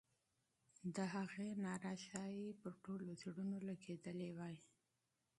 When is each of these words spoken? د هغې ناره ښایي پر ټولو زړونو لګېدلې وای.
د 0.95 0.97
هغې 1.13 1.49
ناره 1.65 1.93
ښایي 2.05 2.47
پر 2.61 2.73
ټولو 2.85 3.09
زړونو 3.21 3.57
لګېدلې 3.69 4.29
وای. 4.37 4.57